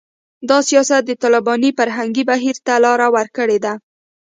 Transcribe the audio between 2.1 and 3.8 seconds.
بهیر ته لاره ورکړې ده